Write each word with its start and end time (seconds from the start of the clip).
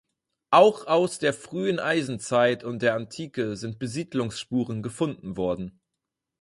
Auch 0.49 0.87
aus 0.87 1.19
der 1.19 1.31
frühen 1.31 1.77
Eisenzeit 1.79 2.63
und 2.63 2.81
der 2.81 2.95
Antike 2.95 3.55
sind 3.55 3.77
Besiedlungsspuren 3.77 4.81
gefunden 4.81 5.37
worden. 5.37 5.79